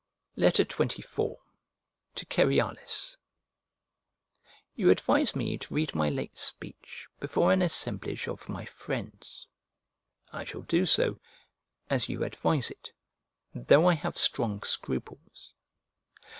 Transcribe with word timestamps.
XXIV 0.35 1.35
To 2.15 2.25
CEREALIS 2.27 3.17
You 4.73 4.89
advise 4.89 5.35
me 5.35 5.59
to 5.59 5.73
read 5.75 5.93
my 5.93 6.09
late 6.09 6.39
speech 6.39 7.07
before 7.19 7.53
an 7.53 7.61
assemblage 7.61 8.27
of 8.27 8.49
my 8.49 8.65
friends. 8.65 9.47
I 10.33 10.43
shall 10.43 10.63
do 10.63 10.87
so, 10.87 11.19
as 11.87 12.09
you 12.09 12.23
advise 12.23 12.71
it, 12.71 12.91
though 13.53 13.85
I 13.87 13.93
have 13.93 14.17
strong 14.17 14.63
scruples. 14.63 15.53